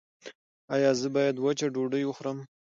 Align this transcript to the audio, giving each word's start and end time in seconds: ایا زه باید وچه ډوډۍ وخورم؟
ایا 0.75 0.91
زه 0.99 1.07
باید 1.15 1.35
وچه 1.45 1.67
ډوډۍ 1.73 2.03
وخورم؟ 2.05 2.37